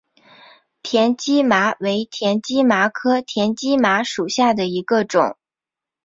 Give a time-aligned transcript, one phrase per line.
[0.81, 5.37] 田基麻为田基麻科田基麻属下的一个种。